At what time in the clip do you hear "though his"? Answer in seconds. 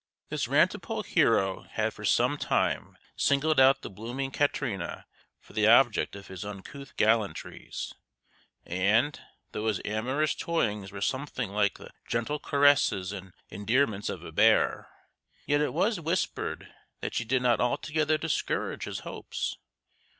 9.51-9.79